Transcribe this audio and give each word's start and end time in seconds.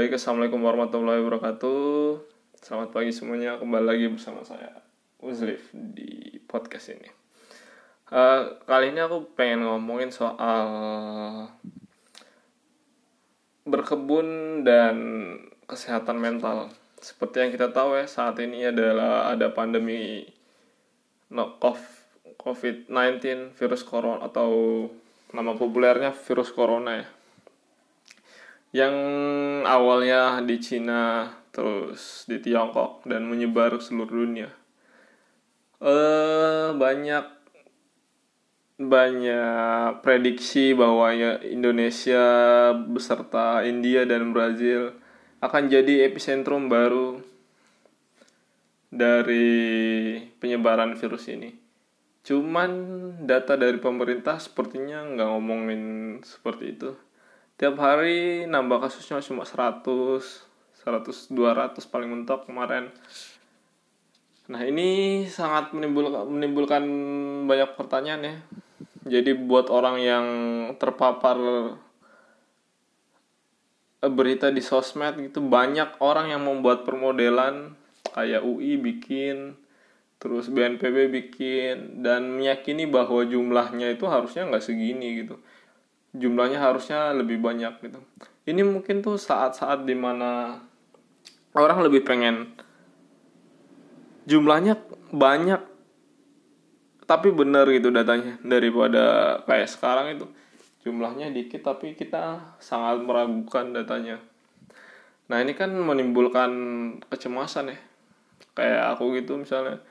baik, 0.00 0.16
Assalamualaikum 0.16 0.64
warahmatullahi 0.64 1.20
wabarakatuh. 1.20 2.24
Selamat 2.56 2.88
pagi 2.88 3.12
semuanya, 3.12 3.60
kembali 3.60 3.84
lagi 3.84 4.08
bersama 4.08 4.40
saya 4.40 4.80
Uzlif 5.20 5.68
di 5.76 6.40
podcast 6.48 6.96
ini. 6.96 7.04
Uh, 8.08 8.56
Kali 8.64 8.96
ini 8.96 9.00
aku 9.04 9.28
pengen 9.36 9.68
ngomongin 9.68 10.08
soal 10.08 10.72
Berkebun 13.68 14.64
dan 14.64 14.96
kesehatan 15.68 16.16
mental. 16.16 16.72
Seperti 16.96 17.44
yang 17.44 17.52
kita 17.52 17.68
tahu 17.68 18.00
ya, 18.00 18.08
saat 18.08 18.40
ini 18.40 18.72
adalah 18.72 19.28
ada 19.28 19.52
pandemi 19.52 20.24
COVID-19 22.40 23.52
virus 23.52 23.84
corona 23.84 24.24
atau 24.24 24.88
nama 25.36 25.52
populernya 25.52 26.16
virus 26.16 26.48
corona 26.56 27.04
ya 27.04 27.19
yang 28.70 28.94
awalnya 29.66 30.38
di 30.46 30.56
Cina 30.62 31.26
terus 31.50 32.26
di 32.30 32.38
Tiongkok 32.38 33.02
dan 33.02 33.26
menyebar 33.26 33.74
ke 33.74 33.82
seluruh 33.82 34.26
dunia 34.26 34.50
eh 35.82 36.70
banyak 36.76 37.40
banyak 38.80 40.00
prediksi 40.00 40.72
bahwa 40.72 41.12
ya 41.12 41.36
Indonesia 41.44 42.24
beserta 42.72 43.60
India 43.66 44.08
dan 44.08 44.32
Brazil 44.32 44.96
akan 45.44 45.68
jadi 45.68 46.08
epicentrum 46.08 46.72
baru 46.72 47.20
dari 48.88 50.18
penyebaran 50.40 50.98
virus 50.98 51.28
ini. 51.28 51.54
Cuman 52.24 52.70
data 53.24 53.56
dari 53.56 53.76
pemerintah 53.80 54.36
sepertinya 54.40 55.04
nggak 55.04 55.28
ngomongin 55.28 55.82
seperti 56.20 56.76
itu 56.76 56.92
tiap 57.60 57.76
hari 57.76 58.48
nambah 58.48 58.88
kasusnya 58.88 59.20
cuma 59.20 59.44
100 59.44 59.84
100 59.84 61.28
200 61.28 61.76
paling 61.92 62.08
mentok 62.08 62.48
kemarin. 62.48 62.88
Nah 64.48 64.64
ini 64.64 65.22
sangat 65.28 65.76
menimbulkan 65.76 66.24
menimbulkan 66.24 66.82
banyak 67.44 67.76
pertanyaan 67.76 68.22
ya. 68.24 68.34
Jadi 69.20 69.36
buat 69.36 69.68
orang 69.68 70.00
yang 70.00 70.26
terpapar 70.80 71.36
berita 74.00 74.48
di 74.48 74.64
sosmed 74.64 75.20
gitu 75.20 75.44
banyak 75.44 76.00
orang 76.00 76.32
yang 76.32 76.40
membuat 76.40 76.88
permodelan 76.88 77.76
kayak 78.16 78.40
UI 78.40 78.80
bikin 78.80 79.60
terus 80.16 80.48
BNPB 80.48 81.12
bikin 81.12 82.00
dan 82.00 82.32
meyakini 82.40 82.88
bahwa 82.88 83.20
jumlahnya 83.28 83.92
itu 83.92 84.08
harusnya 84.08 84.48
nggak 84.48 84.64
segini 84.64 85.24
gitu 85.24 85.36
jumlahnya 86.14 86.58
harusnya 86.58 87.14
lebih 87.14 87.38
banyak 87.38 87.78
gitu. 87.82 88.00
Ini 88.46 88.66
mungkin 88.66 89.04
tuh 89.04 89.14
saat-saat 89.14 89.86
di 89.86 89.94
mana 89.94 90.58
orang 91.54 91.86
lebih 91.86 92.02
pengen 92.02 92.50
jumlahnya 94.26 94.78
banyak 95.10 95.62
tapi 97.06 97.34
benar 97.34 97.66
gitu 97.74 97.90
datanya 97.90 98.38
daripada 98.42 99.38
kayak 99.46 99.70
sekarang 99.70 100.14
itu. 100.14 100.26
Jumlahnya 100.80 101.28
dikit 101.34 101.66
tapi 101.66 101.92
kita 101.92 102.56
sangat 102.56 103.04
meragukan 103.04 103.74
datanya. 103.74 104.16
Nah 105.28 105.38
ini 105.42 105.52
kan 105.52 105.70
menimbulkan 105.74 106.50
kecemasan 107.10 107.74
ya. 107.74 107.78
Kayak 108.54 108.96
aku 108.96 109.14
gitu 109.18 109.36
misalnya 109.38 109.82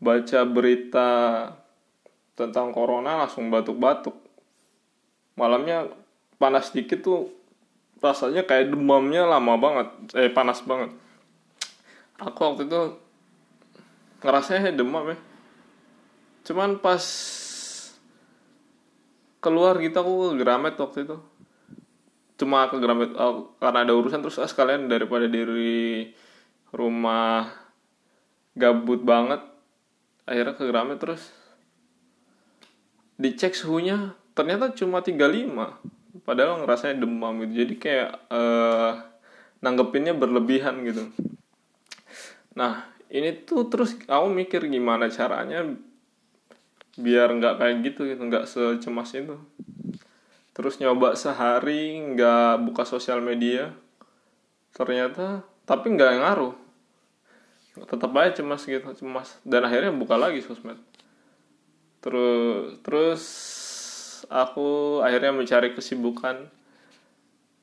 baca 0.00 0.40
berita 0.44 1.10
tentang 2.36 2.72
corona 2.72 3.24
langsung 3.24 3.48
batuk-batuk 3.48 4.25
malamnya 5.36 5.92
panas 6.40 6.72
dikit 6.72 7.04
tuh 7.04 7.30
rasanya 8.00 8.44
kayak 8.44 8.72
demamnya 8.72 9.28
lama 9.28 9.54
banget. 9.56 9.88
Eh 10.16 10.32
panas 10.32 10.60
banget. 10.64 10.92
Aku 12.16 12.38
waktu 12.40 12.64
itu 12.68 12.82
ngerasanya 14.24 14.72
demam 14.72 15.12
ya. 15.12 15.18
Cuman 16.48 16.80
pas 16.80 17.04
keluar 19.44 19.78
gitu 19.78 19.96
aku 20.00 20.12
ke 20.32 20.34
Gramet 20.40 20.74
waktu 20.80 20.98
itu. 21.04 21.16
Cuma 22.36 22.68
ke 22.68 22.76
Gramet 22.80 23.12
oh, 23.16 23.56
karena 23.60 23.84
ada 23.84 23.92
urusan 23.92 24.20
terus 24.24 24.40
ah, 24.40 24.48
sekalian 24.48 24.88
daripada 24.88 25.28
diri 25.28 26.12
rumah 26.72 27.48
gabut 28.56 29.00
banget 29.04 29.40
akhirnya 30.24 30.54
ke 30.56 30.64
Gramet 30.64 30.98
terus. 31.00 31.22
Dicek 33.16 33.56
suhunya 33.56 34.12
ternyata 34.36 34.68
cuma 34.76 35.00
35 35.00 36.20
padahal 36.28 36.60
ngerasanya 36.60 37.00
demam 37.00 37.40
gitu. 37.48 37.64
Jadi 37.64 37.74
kayak 37.80 38.10
uh, 38.28 39.00
nanggepinnya 39.64 40.12
berlebihan 40.12 40.84
gitu. 40.84 41.08
Nah 42.52 42.84
ini 43.08 43.32
tuh 43.48 43.72
terus 43.72 43.96
aku 44.04 44.28
mikir 44.28 44.68
gimana 44.68 45.08
caranya 45.08 45.64
biar 46.96 47.28
nggak 47.32 47.54
kayak 47.60 47.76
gitu 47.84 48.04
gitu 48.04 48.22
nggak 48.28 48.44
secemas 48.44 49.16
itu. 49.16 49.40
Terus 50.52 50.80
nyoba 50.80 51.16
sehari 51.16 51.96
nggak 51.96 52.64
buka 52.68 52.84
sosial 52.84 53.24
media. 53.24 53.72
Ternyata 54.76 55.44
tapi 55.64 55.96
nggak 55.96 56.12
ngaruh. 56.20 56.54
Tetap 57.76 58.12
aja 58.16 58.40
cemas 58.40 58.64
gitu 58.64 58.88
cemas. 58.96 59.40
Dan 59.44 59.64
akhirnya 59.64 59.92
buka 59.92 60.16
lagi 60.16 60.40
sosmed. 60.44 60.80
Terus 62.00 62.80
terus 62.84 63.22
aku 64.32 65.00
akhirnya 65.04 65.36
mencari 65.36 65.76
kesibukan. 65.76 66.48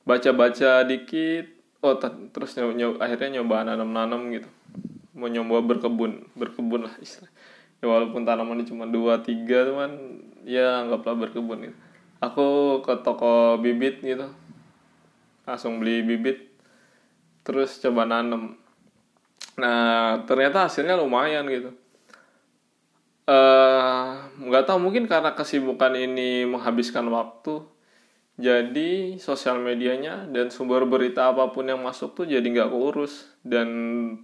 Baca-baca 0.05 0.85
dikit 0.85 1.49
oh 1.81 1.95
terus 2.31 2.53
nyoba, 2.59 2.73
nyoba, 2.75 2.95
akhirnya 3.01 3.29
nyoba 3.39 3.55
nanam-nanam 3.65 4.21
gitu. 4.35 4.49
Mau 5.17 5.31
nyoba 5.31 5.65
berkebun 5.65 6.29
berkebun 6.37 6.85
lah 6.85 6.93
istilah. 7.01 7.31
Ya 7.81 7.89
walaupun 7.89 8.27
tanamannya 8.27 8.69
cuma 8.69 8.85
dua 8.85 9.23
tiga 9.25 9.65
teman 9.65 10.21
ya 10.45 10.85
anggaplah 10.85 11.17
berkebun 11.17 11.71
gitu. 11.71 11.77
Aku 12.21 12.79
ke 12.85 12.93
toko 13.01 13.57
bibit 13.57 14.03
gitu. 14.03 14.29
Langsung 15.47 15.81
beli 15.81 16.05
bibit 16.05 16.51
terus 17.47 17.81
coba 17.81 18.05
nanam. 18.05 18.59
Nah 19.57 20.21
ternyata 20.29 20.67
hasilnya 20.67 20.99
lumayan 20.99 21.47
gitu. 21.47 21.71
Eh, 23.23 23.72
nggak 24.39 24.65
tahu 24.65 24.79
mungkin 24.81 25.05
karena 25.05 25.37
kesibukan 25.37 25.93
ini 25.93 26.47
menghabiskan 26.49 27.05
waktu 27.09 27.73
jadi 28.33 29.21
sosial 29.21 29.61
medianya 29.61 30.25
dan 30.25 30.49
sumber 30.49 30.89
berita 30.89 31.29
apa 31.29 31.53
pun 31.53 31.69
yang 31.69 31.85
masuk 31.85 32.17
tuh 32.17 32.25
jadi 32.25 32.41
nggak 32.41 32.73
keurus. 32.73 33.29
Dan 33.45 33.69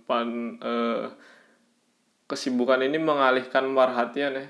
pan 0.10 0.58
uh, 0.66 1.14
kesibukan 2.26 2.82
ini 2.82 2.98
mengalihkan 2.98 3.70
perhatian 3.78 4.42
ya. 4.42 4.48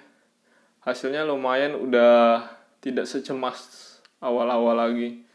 Hasilnya 0.80 1.28
lumayan 1.28 1.76
udah 1.76 2.48
tidak 2.80 3.04
secemas 3.04 4.00
awal-awal 4.24 4.80
lagi. 4.80 5.28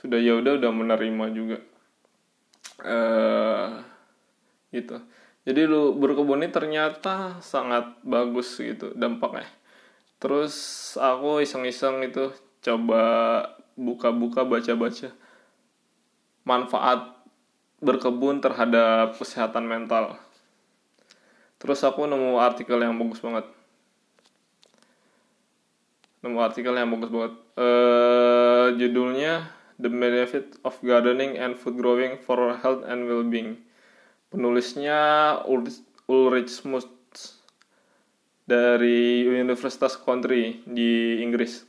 Sudah 0.00 0.16
ya 0.16 0.40
udah 0.40 0.56
udah 0.56 0.72
menerima 0.72 1.24
juga. 1.36 1.58
Uh, 2.80 3.84
gitu 4.72 4.96
jadi 5.48 5.64
lu 5.64 5.96
berkebun 5.96 6.44
ini 6.44 6.52
ternyata 6.52 7.40
sangat 7.40 7.96
bagus 8.04 8.60
gitu 8.60 8.92
dampaknya. 8.92 9.48
Terus 10.20 10.54
aku 11.00 11.40
iseng-iseng 11.40 12.04
itu 12.04 12.28
coba 12.60 13.04
buka-buka 13.72 14.44
baca-baca 14.44 15.08
manfaat 16.44 17.16
berkebun 17.80 18.44
terhadap 18.44 19.16
kesehatan 19.16 19.64
mental. 19.64 20.20
Terus 21.56 21.80
aku 21.88 22.04
nemu 22.04 22.36
artikel 22.36 22.76
yang 22.76 23.00
bagus 23.00 23.24
banget. 23.24 23.48
Nemu 26.20 26.36
artikel 26.36 26.76
yang 26.76 26.92
bagus 26.92 27.08
banget. 27.08 27.34
Uh, 27.56 28.76
judulnya 28.76 29.48
The 29.80 29.88
Benefit 29.88 30.60
of 30.68 30.76
Gardening 30.84 31.40
and 31.40 31.56
Food 31.56 31.80
Growing 31.80 32.20
for 32.20 32.60
Health 32.60 32.84
and 32.84 33.08
Well-being 33.08 33.69
penulisnya 34.30 34.98
Ulrich 36.06 36.50
Smuts 36.50 37.42
dari 38.46 39.26
Universitas 39.26 39.98
Country 39.98 40.62
di 40.66 41.22
Inggris. 41.22 41.66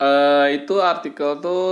Uh, 0.00 0.48
itu 0.50 0.80
artikel 0.80 1.36
tuh 1.44 1.68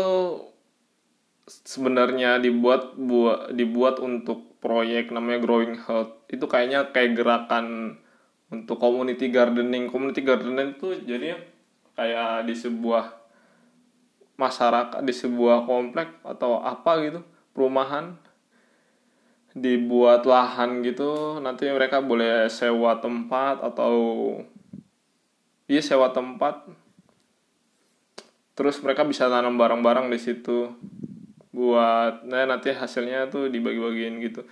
sebenarnya 1.48 2.36
dibuat 2.36 2.92
buat 3.00 3.56
dibuat 3.56 4.04
untuk 4.04 4.60
proyek 4.60 5.14
namanya 5.14 5.40
Growing 5.40 5.80
Health. 5.80 6.28
Itu 6.28 6.44
kayaknya 6.44 6.92
kayak 6.92 7.16
gerakan 7.16 7.96
untuk 8.52 8.76
community 8.76 9.32
gardening. 9.32 9.88
Community 9.88 10.20
gardening 10.20 10.76
itu 10.76 10.92
jadi 11.08 11.40
kayak 11.96 12.46
di 12.46 12.54
sebuah 12.54 13.16
masyarakat 14.38 15.02
di 15.02 15.10
sebuah 15.10 15.66
komplek 15.66 16.22
atau 16.22 16.62
apa 16.62 17.02
gitu 17.02 17.20
perumahan 17.50 18.14
dibuat 19.58 20.24
lahan 20.24 20.80
gitu 20.86 21.42
nanti 21.42 21.66
mereka 21.70 22.00
boleh 22.02 22.46
sewa 22.46 22.98
tempat 23.02 23.60
atau 23.62 23.94
iya 25.66 25.82
sewa 25.82 26.10
tempat. 26.14 26.66
Terus 28.58 28.82
mereka 28.82 29.06
bisa 29.06 29.30
tanam 29.30 29.54
barang-barang 29.54 30.10
di 30.10 30.18
situ 30.18 30.74
buat 31.54 32.22
nah 32.26 32.46
nanti 32.46 32.70
hasilnya 32.70 33.30
tuh 33.30 33.50
dibagi-bagiin 33.50 34.18
gitu. 34.22 34.42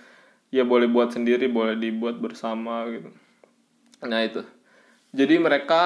Ya 0.51 0.63
boleh 0.63 0.87
buat 0.87 1.11
sendiri 1.11 1.51
boleh 1.51 1.75
dibuat 1.75 2.19
bersama 2.19 2.87
gitu. 2.87 3.11
Nah 4.03 4.21
itu. 4.23 4.43
Jadi 5.15 5.39
mereka 5.39 5.83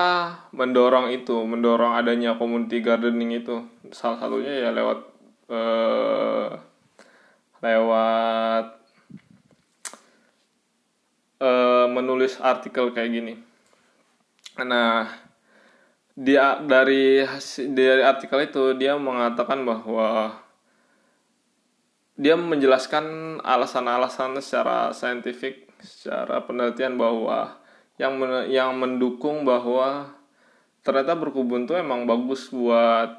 mendorong 0.51 1.13
itu 1.13 1.37
mendorong 1.45 1.93
adanya 1.95 2.35
community 2.35 2.81
gardening 2.81 3.41
itu. 3.41 3.63
Salah 3.93 4.17
satunya 4.17 4.53
ya 4.65 4.69
lewat 4.73 4.99
uh, 5.49 6.49
lewat 7.61 8.80
uh, 11.41 11.89
menulis 11.89 12.37
artikel 12.37 12.93
kayak 12.93 13.11
gini. 13.11 13.33
Nah 14.61 15.09
dia 16.13 16.61
dari 16.61 17.25
dari 17.73 18.03
artikel 18.05 18.45
itu 18.45 18.77
dia 18.77 18.93
mengatakan 18.95 19.65
bahwa 19.65 20.37
dia 22.19 22.37
menjelaskan 22.37 23.39
alasan-alasan 23.41 24.37
secara 24.43 24.93
saintifik 24.93 25.65
secara 25.81 26.45
penelitian 26.45 26.93
bahwa 26.93 27.57
yang 27.97 28.21
men 28.21 28.45
yang 28.53 28.77
mendukung 28.77 29.41
bahwa 29.41 30.13
ternyata 30.85 31.17
berkebun 31.17 31.65
tuh 31.65 31.81
emang 31.81 32.05
bagus 32.05 32.53
buat 32.53 33.17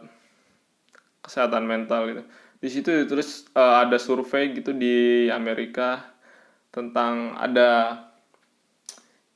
kesehatan 1.26 1.66
mental 1.66 2.06
gitu. 2.10 2.22
Di 2.62 2.68
situ 2.70 2.90
terus 3.10 3.50
uh, 3.58 3.82
ada 3.82 3.98
survei 3.98 4.54
gitu 4.54 4.70
di 4.70 5.26
Amerika 5.34 6.14
tentang 6.70 7.34
ada 7.34 7.98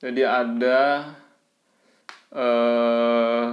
jadi 0.03 0.23
ada 0.29 0.81
uh, 2.35 3.49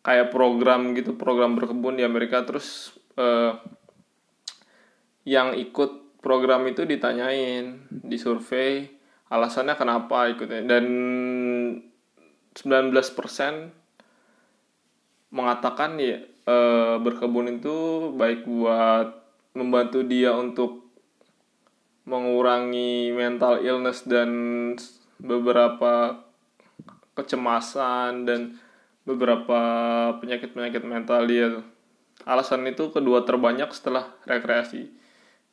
kayak 0.00 0.32
program 0.32 0.92
gitu 0.96 1.16
program 1.16 1.56
berkebun 1.56 1.96
di 1.96 2.04
Amerika. 2.04 2.44
Terus 2.44 2.96
uh, 3.16 3.56
yang 5.24 5.56
ikut 5.56 6.20
program 6.20 6.68
itu 6.68 6.84
ditanyain 6.84 7.80
di 7.88 8.16
survei 8.20 9.00
alasannya 9.30 9.74
kenapa 9.78 10.28
ikutnya. 10.34 10.66
Dan 10.66 10.84
19% 12.50 13.70
mengatakan 15.30 15.94
ya 16.02 16.18
e, 16.26 16.56
berkebun 16.98 17.62
itu 17.62 18.10
baik 18.18 18.42
buat 18.42 19.14
membantu 19.54 20.02
dia 20.02 20.34
untuk 20.34 20.79
mengurangi 22.10 23.14
mental 23.14 23.62
illness 23.62 24.02
dan 24.02 24.30
beberapa 25.22 26.26
kecemasan 27.14 28.26
dan 28.26 28.58
beberapa 29.06 29.60
penyakit-penyakit 30.18 30.82
mental 30.82 31.22
dia 31.30 31.62
alasan 32.26 32.66
itu 32.68 32.92
kedua 32.92 33.24
terbanyak 33.24 33.70
setelah 33.72 34.12
rekreasi. 34.28 34.92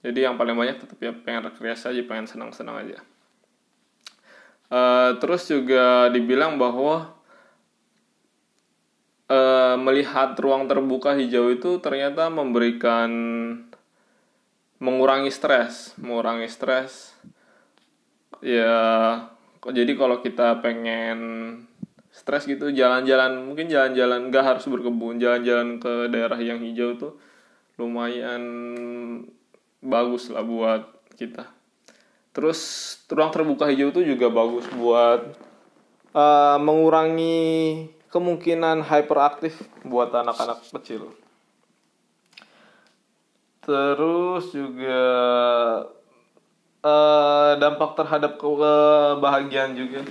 Jadi 0.04 0.20
yang 0.26 0.36
paling 0.36 0.58
banyak 0.58 0.78
tetap 0.84 0.98
ya 1.00 1.14
pengen 1.16 1.48
rekreasi 1.52 1.94
aja 1.94 2.02
pengen 2.06 2.28
senang-senang 2.28 2.76
aja. 2.86 2.98
Uh, 4.68 5.16
terus 5.24 5.48
juga 5.48 6.12
dibilang 6.12 6.60
bahwa 6.60 7.16
uh, 9.32 9.76
melihat 9.80 10.36
ruang 10.36 10.68
terbuka 10.68 11.16
hijau 11.16 11.48
itu 11.56 11.80
ternyata 11.80 12.28
memberikan 12.28 13.10
mengurangi 14.78 15.34
stres 15.34 15.98
mengurangi 15.98 16.50
stres. 16.50 17.14
Ya 18.46 18.78
jadi 19.66 19.98
kalau 19.98 20.22
kita 20.22 20.62
pengen 20.62 21.20
stres 22.14 22.46
gitu 22.46 22.70
jalan-jalan 22.74 23.46
mungkin 23.46 23.70
jalan-jalan 23.70 24.30
nggak 24.30 24.46
harus 24.46 24.66
berkebun 24.66 25.22
jalan-jalan 25.22 25.78
ke 25.78 26.10
daerah 26.10 26.40
yang 26.42 26.62
hijau 26.62 26.98
tuh 26.98 27.14
lumayan 27.78 28.42
bagus 29.82 30.30
lah 30.34 30.42
buat 30.42 30.86
kita. 31.18 31.46
Terus 32.34 32.60
ruang 33.10 33.34
terbuka 33.34 33.66
hijau 33.70 33.90
itu 33.90 34.02
juga 34.06 34.30
bagus 34.30 34.70
buat 34.78 35.34
uh, 36.14 36.58
mengurangi 36.62 37.90
kemungkinan 38.14 38.86
hyperaktif 38.86 39.58
buat 39.82 40.14
anak-anak 40.14 40.62
kecil 40.70 41.14
terus 43.68 44.56
juga 44.56 45.04
uh, 46.80 47.52
dampak 47.60 48.00
terhadap 48.00 48.40
kebahagiaan 48.40 49.76
juga. 49.76 50.08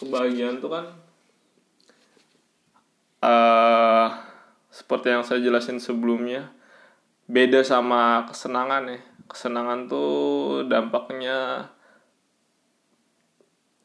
Kebahagiaan 0.00 0.56
tuh 0.56 0.70
kan 0.72 0.84
uh, 3.20 4.08
seperti 4.72 5.12
yang 5.12 5.20
saya 5.26 5.44
jelasin 5.44 5.76
sebelumnya 5.76 6.48
beda 7.28 7.60
sama 7.60 8.24
kesenangan 8.24 8.88
ya. 8.88 9.00
Kesenangan 9.28 9.92
tuh 9.92 10.64
dampaknya 10.64 11.68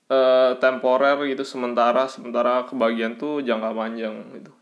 uh, 0.07 0.55
temporer 0.63 1.19
gitu 1.27 1.43
sementara 1.43 2.07
sementara 2.07 2.63
kebahagiaan 2.63 3.19
tuh 3.19 3.43
jangka 3.43 3.75
panjang 3.75 4.15
gitu. 4.39 4.55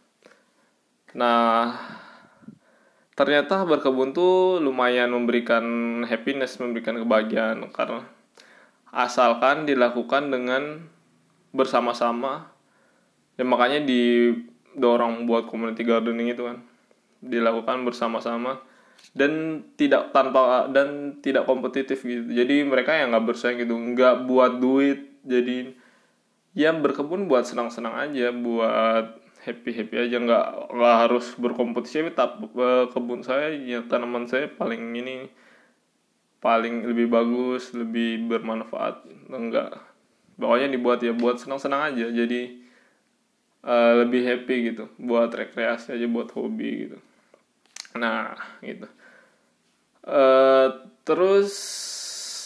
Nah 1.14 2.01
ternyata 3.22 3.62
berkebun 3.70 4.18
tuh 4.18 4.58
lumayan 4.58 5.14
memberikan 5.14 5.62
happiness 6.10 6.58
memberikan 6.58 6.98
kebahagiaan 6.98 7.62
karena 7.70 8.02
asalkan 8.90 9.70
dilakukan 9.70 10.34
dengan 10.34 10.90
bersama-sama. 11.54 12.50
Ya 13.38 13.46
makanya 13.46 13.86
didorong 13.86 15.30
buat 15.30 15.46
community 15.46 15.86
gardening 15.86 16.34
itu 16.34 16.50
kan. 16.50 16.66
Dilakukan 17.22 17.86
bersama-sama 17.86 18.58
dan 19.14 19.64
tidak 19.78 20.10
tanpa 20.10 20.66
dan 20.74 21.22
tidak 21.22 21.46
kompetitif 21.46 22.02
gitu. 22.02 22.26
Jadi 22.26 22.66
mereka 22.66 22.98
yang 22.98 23.14
nggak 23.14 23.30
bersaing 23.30 23.62
gitu 23.62 23.78
nggak 23.78 24.26
buat 24.26 24.58
duit 24.58 25.22
jadi 25.22 25.78
ya 26.58 26.74
berkebun 26.74 27.30
buat 27.30 27.46
senang-senang 27.46 28.10
aja 28.10 28.34
buat 28.34 29.22
happy 29.42 29.74
happy 29.74 29.96
aja 29.98 30.18
nggak 30.22 30.46
nggak 30.74 30.96
harus 31.08 31.26
berkompetisi. 31.38 32.14
Tapi 32.14 32.50
eh, 32.54 32.86
kebun 32.94 33.22
saya 33.26 33.54
ya 33.54 33.82
tanaman 33.86 34.30
saya 34.30 34.48
paling 34.50 34.94
ini 34.98 35.28
paling 36.42 36.86
lebih 36.86 37.08
bagus 37.10 37.74
lebih 37.74 38.26
bermanfaat. 38.30 39.06
Enggak. 39.30 39.78
Pokoknya 40.38 40.74
dibuat 40.74 41.00
ya 41.06 41.14
buat 41.14 41.38
senang-senang 41.38 41.94
aja. 41.94 42.10
Jadi 42.10 42.66
uh, 43.62 43.94
lebih 44.02 44.26
happy 44.26 44.56
gitu. 44.74 44.90
Buat 44.98 45.38
rekreasi 45.38 45.94
aja 45.94 46.08
buat 46.10 46.34
hobi 46.34 46.90
gitu. 46.90 46.98
Nah 47.98 48.34
gitu. 48.66 48.90
Uh, 50.02 50.90
terus 51.06 51.54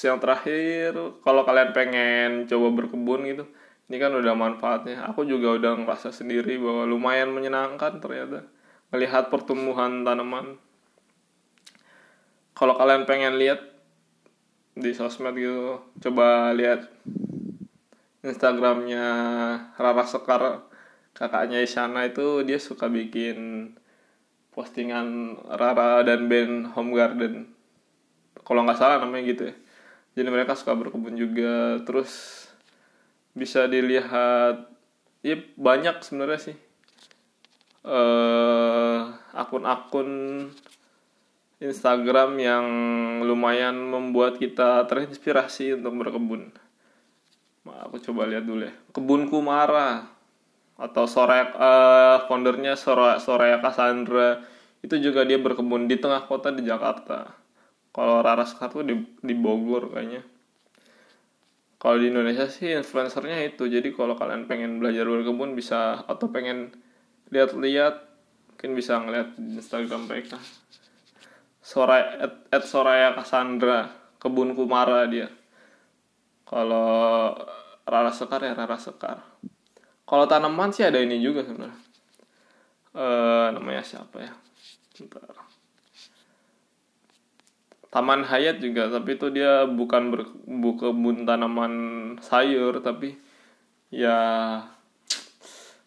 yang 0.04 0.20
terakhir 0.20 0.92
kalau 1.24 1.48
kalian 1.48 1.72
pengen 1.72 2.30
coba 2.52 2.68
berkebun 2.84 3.25
gitu 3.32 3.46
ini 3.86 3.98
kan 4.01 4.12
udah 4.13 4.34
manfaatnya. 4.34 5.06
Aku 5.13 5.25
juga 5.25 5.54
udah 5.56 5.77
ngerasa 5.77 6.10
sendiri 6.10 6.58
bahwa 6.58 6.89
lumayan 6.89 7.30
menyenangkan 7.30 8.01
ternyata 8.01 8.46
melihat 8.89 9.30
pertumbuhan 9.30 10.01
tanaman. 10.01 10.58
Kalau 12.56 12.74
kalian 12.80 13.04
pengen 13.04 13.36
lihat 13.36 13.62
di 14.75 14.92
sosmed 14.92 15.36
gitu 15.39 15.80
coba 16.04 16.51
lihat 16.51 16.92
Instagramnya 18.27 19.08
Rara 19.80 20.04
Sekar 20.04 20.68
kakaknya 21.15 21.63
Isyana 21.63 22.04
itu 22.12 22.44
dia 22.44 22.60
suka 22.60 22.92
bikin 22.92 23.72
postingan 24.51 25.39
Rara 25.48 26.04
dan 26.04 26.27
Ben 26.27 26.68
Home 26.75 26.92
Garden. 26.96 27.51
Kalau 28.44 28.63
nggak 28.68 28.80
salah 28.80 29.00
namanya 29.04 29.24
gitu 29.32 29.44
ya. 29.51 29.56
Jadi 30.15 30.27
mereka 30.32 30.56
suka 30.56 30.75
berkebun 30.75 31.15
juga. 31.20 31.80
Terus 31.84 32.45
bisa 33.36 33.68
dilihat 33.68 34.72
ya 35.20 35.36
banyak 35.60 36.00
sebenarnya 36.01 36.39
sih 36.39 36.58
uh, 37.86 39.13
akun-akun 39.36 40.10
Instagram 41.60 42.36
yang 42.39 42.65
lumayan 43.24 43.75
membuat 43.80 44.36
kita 44.36 44.84
terinspirasi 44.92 45.80
untuk 45.80 46.04
berkebun. 46.04 46.51
Nah, 47.65 47.88
aku 47.88 47.98
coba 48.04 48.27
lihat 48.27 48.44
dulu 48.44 48.68
ya. 48.68 48.74
Kebun 48.92 49.32
Kumara 49.32 50.06
atau 50.75 51.08
Soraya 51.08 51.56
uh, 51.56 52.18
foundernya 52.27 52.75
Soraya, 52.75 53.24
Soraya 53.24 53.63
Cassandra 53.63 54.44
itu 54.84 55.00
juga 55.00 55.24
dia 55.24 55.39
berkebun 55.39 55.88
di 55.88 55.96
tengah 55.98 56.27
kota 56.27 56.51
di 56.51 56.62
Jakarta. 56.68 57.32
Kalau 57.96 58.20
Rara 58.20 58.44
Sekar 58.44 58.70
tuh 58.75 58.84
di, 58.84 58.94
di 59.24 59.34
Bogor 59.34 59.96
kayaknya. 59.96 60.22
Kalau 61.86 62.01
di 62.01 62.10
Indonesia 62.10 62.50
sih 62.50 62.74
influencernya 62.74 63.46
itu. 63.46 63.70
Jadi 63.70 63.94
kalau 63.94 64.18
kalian 64.18 64.50
pengen 64.50 64.82
belajar 64.82 65.06
berkebun 65.06 65.54
bisa 65.54 66.01
atau 66.10 66.34
pengen 66.34 66.74
lihat-lihat 67.30 68.01
mungkin 68.50 68.74
bisa 68.74 68.98
ngeliat 68.98 69.38
di 69.38 69.62
Instagram 69.62 70.10
mereka. 70.10 70.42
Soraya 71.62 72.25
at, 72.25 72.34
at 72.50 72.65
Soraya 72.65 73.13
Cassandra 73.13 73.94
kebun 74.18 74.58
Kumara 74.58 75.06
dia. 75.06 75.30
Kalau 76.50 77.38
Rara 77.86 78.10
Sekar 78.10 78.42
ya 78.42 78.58
Rara 78.58 78.82
Sekar. 78.82 79.22
Kalau 80.10 80.25
tanaman 80.25 80.74
sih 80.74 80.89
ada 80.89 80.98
ini 80.98 81.22
juga 81.22 81.46
sebenarnya. 81.46 81.77
Uh, 82.98 83.54
namanya 83.54 83.86
siapa 83.86 84.25
ya? 84.25 84.34
Bentar. 84.98 85.38
Taman 87.96 88.28
hayat 88.28 88.60
juga 88.60 88.92
tapi 88.92 89.16
itu 89.16 89.32
dia 89.32 89.64
bukan 89.64 90.12
kebun 90.75 91.24
tanaman 91.24 91.74
sayur 92.20 92.84
tapi 92.84 93.16
ya 93.88 94.20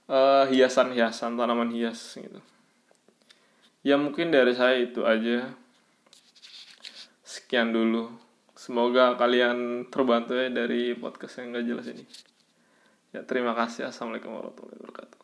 uh, 0.09 0.45
hiasan-hiasan 0.49 1.37
tanaman 1.37 1.69
hias 1.69 2.17
gitu. 2.17 2.41
Ya 3.85 4.01
mungkin 4.01 4.33
dari 4.33 4.57
saya 4.57 4.81
itu 4.81 5.05
aja. 5.05 5.53
Sekian 7.29 7.77
dulu. 7.77 8.09
Semoga 8.57 9.15
kalian 9.21 9.87
terbantu 9.93 10.35
ya 10.35 10.49
dari 10.49 10.97
podcast 10.97 11.39
yang 11.45 11.55
gak 11.55 11.67
jelas 11.69 11.87
ini. 11.93 12.05
Ya 13.13 13.21
terima 13.23 13.53
kasih. 13.53 13.93
Assalamualaikum 13.93 14.33
warahmatullahi 14.33 14.81
wabarakatuh 14.81 15.18